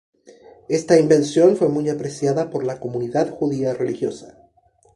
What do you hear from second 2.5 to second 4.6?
la comunidad judía religiosa.